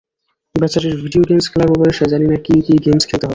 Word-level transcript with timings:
বেচারির 0.55 0.95
video 1.03 1.23
games 1.29 1.45
খেলার 1.51 1.69
বয়সে, 1.71 2.05
জানি 2.05 2.25
না 2.27 2.37
কি 2.45 2.53
কি 2.65 2.73
গেমস 2.85 3.03
খেলতে 3.07 3.23
হবে! 3.25 3.29